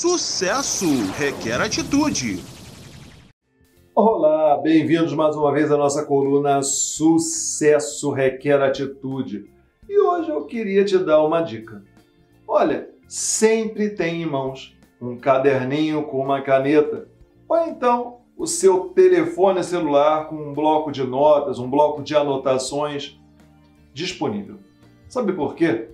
Sucesso 0.00 0.86
requer 1.18 1.60
atitude. 1.60 2.38
Olá, 3.92 4.56
bem-vindos 4.58 5.12
mais 5.12 5.34
uma 5.34 5.52
vez 5.52 5.72
à 5.72 5.76
nossa 5.76 6.06
coluna 6.06 6.62
Sucesso 6.62 8.12
requer 8.12 8.62
atitude. 8.62 9.50
E 9.88 9.98
hoje 9.98 10.30
eu 10.30 10.44
queria 10.44 10.84
te 10.84 10.96
dar 10.98 11.20
uma 11.24 11.40
dica. 11.40 11.82
Olha, 12.46 12.88
sempre 13.08 13.90
tem 13.90 14.22
em 14.22 14.24
mãos 14.26 14.78
um 15.02 15.16
caderninho 15.18 16.04
com 16.04 16.20
uma 16.20 16.42
caneta, 16.42 17.08
ou 17.48 17.58
então 17.66 18.18
o 18.36 18.46
seu 18.46 18.90
telefone 18.90 19.64
celular 19.64 20.28
com 20.28 20.36
um 20.36 20.54
bloco 20.54 20.92
de 20.92 21.02
notas, 21.02 21.58
um 21.58 21.68
bloco 21.68 22.04
de 22.04 22.14
anotações 22.14 23.18
disponível. 23.92 24.60
Sabe 25.08 25.32
por 25.32 25.56
quê? 25.56 25.88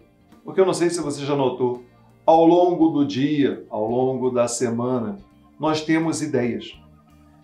Porque 0.44 0.60
eu 0.60 0.66
não 0.66 0.74
sei 0.74 0.90
se 0.90 1.00
você 1.00 1.24
já 1.24 1.34
notou, 1.34 1.82
ao 2.26 2.46
longo 2.46 2.88
do 2.88 3.04
dia, 3.04 3.64
ao 3.68 3.88
longo 3.88 4.30
da 4.30 4.48
semana, 4.48 5.18
nós 5.60 5.82
temos 5.82 6.22
ideias. 6.22 6.78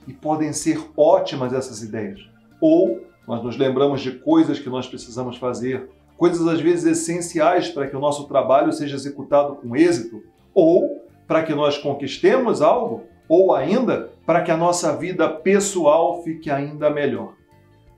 E 0.07 0.13
podem 0.13 0.53
ser 0.53 0.81
ótimas 0.97 1.53
essas 1.53 1.83
ideias. 1.83 2.21
Ou 2.61 3.03
nós 3.27 3.43
nos 3.43 3.57
lembramos 3.57 4.01
de 4.01 4.13
coisas 4.13 4.59
que 4.59 4.71
nós 4.71 4.87
precisamos 4.89 5.37
fazer, 5.37 5.91
coisas 6.17 6.47
às 6.49 6.61
vezes 6.61 6.87
essenciais 6.87 7.69
para 7.69 7.87
que 7.87 7.97
o 7.97 8.01
nosso 8.01 8.27
trabalho 8.27 8.73
seja 8.73 8.97
executado 8.97 9.57
com 9.57 9.77
êxito, 9.77 10.23
ou 10.55 11.05
para 11.27 11.43
que 11.43 11.55
nós 11.55 11.79
conquistemos 11.79 12.61
algo, 12.63 13.05
ou 13.29 13.55
ainda 13.55 14.11
para 14.27 14.43
que 14.43 14.51
a 14.51 14.57
nossa 14.57 14.97
vida 14.97 15.29
pessoal 15.29 16.23
fique 16.23 16.51
ainda 16.51 16.91
melhor. 16.91 17.35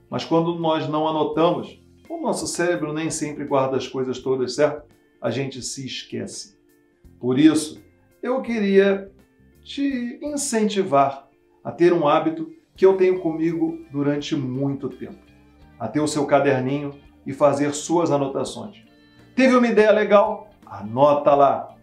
Mas 0.09 0.23
quando 0.23 0.53
nós 0.59 0.87
não 0.87 1.07
anotamos, 1.07 1.81
o 2.07 2.21
nosso 2.21 2.45
cérebro 2.45 2.93
nem 2.93 3.09
sempre 3.09 3.45
guarda 3.45 3.77
as 3.77 3.87
coisas 3.87 4.19
todas, 4.19 4.53
certo? 4.53 4.83
A 5.19 5.31
gente 5.31 5.61
se 5.61 5.85
esquece. 5.85 6.61
Por 7.23 7.39
isso, 7.39 7.81
eu 8.21 8.41
queria 8.41 9.09
te 9.63 10.19
incentivar 10.21 11.29
a 11.63 11.71
ter 11.71 11.93
um 11.93 12.05
hábito 12.05 12.51
que 12.75 12.85
eu 12.85 12.97
tenho 12.97 13.21
comigo 13.21 13.79
durante 13.93 14.35
muito 14.35 14.89
tempo. 14.89 15.19
A 15.79 15.87
ter 15.87 16.01
o 16.01 16.07
seu 16.07 16.25
caderninho 16.25 16.93
e 17.25 17.31
fazer 17.31 17.73
suas 17.73 18.11
anotações. 18.11 18.83
Teve 19.37 19.55
uma 19.55 19.65
ideia 19.65 19.91
legal? 19.91 20.49
Anota 20.65 21.33
lá. 21.33 21.73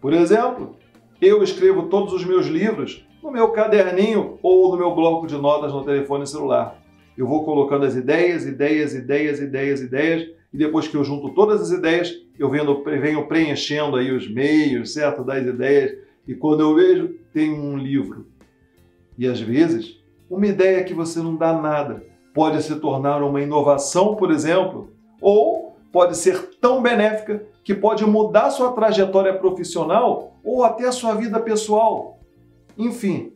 Por 0.00 0.12
exemplo, 0.12 0.76
eu 1.20 1.42
escrevo 1.42 1.88
todos 1.88 2.12
os 2.12 2.24
meus 2.24 2.46
livros 2.46 3.04
no 3.20 3.32
meu 3.32 3.50
caderninho 3.50 4.38
ou 4.40 4.70
no 4.70 4.78
meu 4.78 4.94
bloco 4.94 5.26
de 5.26 5.36
notas 5.36 5.72
no 5.72 5.82
telefone 5.82 6.28
celular. 6.28 6.80
Eu 7.18 7.26
vou 7.26 7.44
colocando 7.44 7.86
as 7.86 7.96
ideias, 7.96 8.46
ideias, 8.46 8.94
ideias, 8.94 9.40
ideias, 9.40 9.80
ideias 9.80 10.39
e 10.52 10.58
depois 10.58 10.88
que 10.88 10.96
eu 10.96 11.04
junto 11.04 11.30
todas 11.30 11.60
as 11.60 11.70
ideias, 11.70 12.12
eu 12.38 12.50
venho, 12.50 13.26
preenchendo 13.26 13.96
aí 13.96 14.10
os 14.10 14.28
meios, 14.28 14.92
certo, 14.92 15.22
das 15.22 15.46
ideias, 15.46 15.96
e 16.26 16.34
quando 16.34 16.60
eu 16.60 16.74
vejo, 16.74 17.14
tem 17.32 17.52
um 17.52 17.76
livro. 17.76 18.26
E 19.16 19.26
às 19.26 19.40
vezes, 19.40 20.00
uma 20.28 20.46
ideia 20.46 20.82
que 20.82 20.94
você 20.94 21.20
não 21.20 21.36
dá 21.36 21.52
nada 21.52 22.04
pode 22.34 22.62
se 22.62 22.74
tornar 22.76 23.22
uma 23.22 23.42
inovação, 23.42 24.16
por 24.16 24.30
exemplo, 24.30 24.90
ou 25.20 25.76
pode 25.92 26.16
ser 26.16 26.50
tão 26.60 26.80
benéfica 26.80 27.44
que 27.62 27.74
pode 27.74 28.04
mudar 28.06 28.50
sua 28.50 28.72
trajetória 28.72 29.36
profissional 29.36 30.38
ou 30.42 30.64
até 30.64 30.86
a 30.86 30.92
sua 30.92 31.14
vida 31.14 31.38
pessoal. 31.40 32.18
Enfim, 32.78 33.32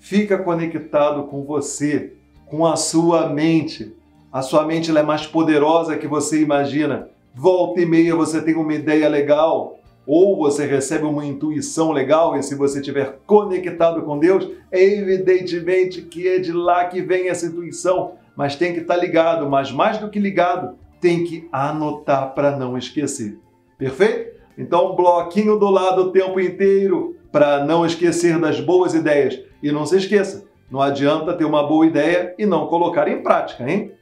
fica 0.00 0.38
conectado 0.38 1.24
com 1.24 1.44
você, 1.44 2.14
com 2.46 2.66
a 2.66 2.74
sua 2.74 3.28
mente, 3.28 3.94
a 4.32 4.42
sua 4.42 4.64
mente 4.64 4.96
é 4.96 5.02
mais 5.02 5.26
poderosa 5.26 5.96
que 5.96 6.06
você 6.06 6.40
imagina. 6.40 7.08
Volta 7.34 7.80
e 7.80 7.86
meia 7.86 8.14
você 8.14 8.40
tem 8.40 8.54
uma 8.54 8.72
ideia 8.72 9.08
legal, 9.08 9.78
ou 10.06 10.36
você 10.36 10.66
recebe 10.66 11.04
uma 11.04 11.24
intuição 11.24 11.90
legal, 11.90 12.36
e 12.36 12.42
se 12.42 12.54
você 12.54 12.78
estiver 12.78 13.18
conectado 13.26 14.02
com 14.02 14.18
Deus, 14.18 14.48
é 14.70 14.82
evidentemente 14.82 16.02
que 16.02 16.28
é 16.28 16.38
de 16.38 16.52
lá 16.52 16.84
que 16.84 17.02
vem 17.02 17.28
essa 17.28 17.46
intuição, 17.46 18.12
mas 18.36 18.56
tem 18.56 18.72
que 18.72 18.80
estar 18.80 18.94
tá 18.94 19.00
ligado, 19.00 19.48
mas 19.48 19.72
mais 19.72 19.98
do 19.98 20.08
que 20.08 20.18
ligado, 20.18 20.76
tem 21.00 21.24
que 21.24 21.48
anotar 21.50 22.34
para 22.34 22.56
não 22.56 22.76
esquecer. 22.78 23.38
Perfeito? 23.76 24.38
Então, 24.56 24.94
bloquinho 24.94 25.58
do 25.58 25.70
lado 25.70 26.02
o 26.02 26.12
tempo 26.12 26.38
inteiro 26.38 27.16
para 27.32 27.64
não 27.64 27.86
esquecer 27.86 28.38
das 28.38 28.60
boas 28.60 28.94
ideias. 28.94 29.40
E 29.62 29.72
não 29.72 29.86
se 29.86 29.96
esqueça, 29.96 30.44
não 30.70 30.80
adianta 30.80 31.34
ter 31.34 31.44
uma 31.44 31.66
boa 31.66 31.86
ideia 31.86 32.34
e 32.38 32.46
não 32.46 32.66
colocar 32.66 33.08
em 33.08 33.22
prática, 33.22 33.68
hein? 33.68 33.92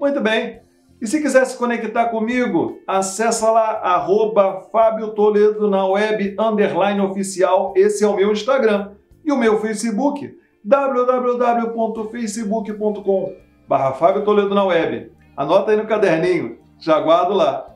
Muito 0.00 0.20
bem. 0.20 0.60
E 1.00 1.06
se 1.06 1.22
quiser 1.22 1.46
se 1.46 1.56
conectar 1.56 2.06
comigo, 2.06 2.80
acessa 2.86 3.50
lá, 3.50 3.80
arroba 3.82 4.68
Fábio 4.72 5.10
Toledo 5.10 5.70
na 5.70 5.86
web, 5.86 6.34
underline 6.38 7.00
oficial, 7.00 7.72
esse 7.76 8.02
é 8.02 8.08
o 8.08 8.16
meu 8.16 8.32
Instagram. 8.32 8.94
E 9.24 9.30
o 9.30 9.36
meu 9.36 9.60
Facebook, 9.60 10.36
www.facebook.com 10.64 13.36
barra 13.68 13.92
Fábio 13.92 14.24
Toledo 14.24 14.52
na 14.54 14.64
web. 14.64 15.12
Anota 15.36 15.70
aí 15.70 15.76
no 15.76 15.86
caderninho, 15.86 16.58
já 16.80 16.98
guardo 16.98 17.34
lá. 17.34 17.66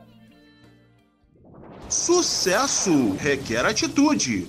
Sucesso 1.89 3.15
requer 3.19 3.65
atitude. 3.67 4.49